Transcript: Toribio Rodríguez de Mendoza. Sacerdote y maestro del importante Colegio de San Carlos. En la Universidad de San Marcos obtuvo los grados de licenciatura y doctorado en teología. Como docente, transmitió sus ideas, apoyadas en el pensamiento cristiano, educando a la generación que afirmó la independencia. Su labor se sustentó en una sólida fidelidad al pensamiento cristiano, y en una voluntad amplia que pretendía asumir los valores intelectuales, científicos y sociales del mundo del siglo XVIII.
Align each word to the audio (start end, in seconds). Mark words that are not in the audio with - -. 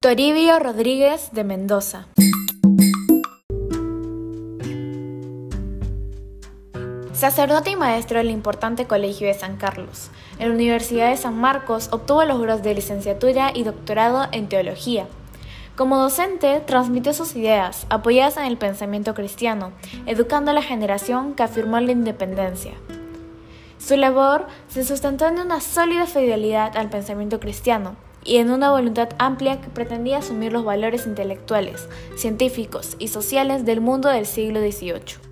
Toribio 0.00 0.60
Rodríguez 0.60 1.30
de 1.32 1.42
Mendoza. 1.42 2.06
Sacerdote 7.12 7.70
y 7.70 7.76
maestro 7.76 8.18
del 8.18 8.30
importante 8.30 8.86
Colegio 8.86 9.26
de 9.26 9.34
San 9.34 9.56
Carlos. 9.56 10.12
En 10.38 10.50
la 10.50 10.54
Universidad 10.54 11.10
de 11.10 11.16
San 11.16 11.36
Marcos 11.36 11.88
obtuvo 11.90 12.24
los 12.24 12.40
grados 12.40 12.62
de 12.62 12.74
licenciatura 12.74 13.50
y 13.52 13.64
doctorado 13.64 14.28
en 14.30 14.48
teología. 14.48 15.08
Como 15.74 15.98
docente, 15.98 16.62
transmitió 16.64 17.12
sus 17.12 17.34
ideas, 17.34 17.84
apoyadas 17.90 18.36
en 18.36 18.44
el 18.44 18.56
pensamiento 18.56 19.14
cristiano, 19.14 19.72
educando 20.06 20.52
a 20.52 20.54
la 20.54 20.62
generación 20.62 21.34
que 21.34 21.42
afirmó 21.42 21.80
la 21.80 21.90
independencia. 21.90 22.74
Su 23.78 23.96
labor 23.96 24.46
se 24.68 24.84
sustentó 24.84 25.26
en 25.26 25.40
una 25.40 25.60
sólida 25.60 26.06
fidelidad 26.06 26.76
al 26.76 26.88
pensamiento 26.88 27.40
cristiano, 27.40 27.96
y 28.28 28.36
en 28.36 28.50
una 28.50 28.70
voluntad 28.70 29.08
amplia 29.18 29.58
que 29.62 29.70
pretendía 29.70 30.18
asumir 30.18 30.52
los 30.52 30.62
valores 30.62 31.06
intelectuales, 31.06 31.88
científicos 32.14 32.94
y 32.98 33.08
sociales 33.08 33.64
del 33.64 33.80
mundo 33.80 34.10
del 34.10 34.26
siglo 34.26 34.60
XVIII. 34.60 35.27